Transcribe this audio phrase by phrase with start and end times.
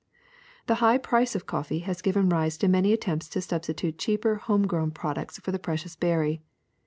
[0.65, 4.65] The high price of coffee has given rise to many attempts to substitute cheaper home
[4.65, 6.41] grown products for the precious berry.